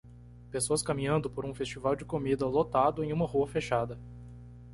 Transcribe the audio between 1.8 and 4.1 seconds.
de comida lotado em uma rua fechada